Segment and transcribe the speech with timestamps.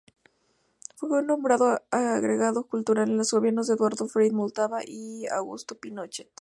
[0.95, 6.27] Fue nombrado agregado cultural en los gobiernos de Eduardo Frei Montalva y Augusto Pinochet.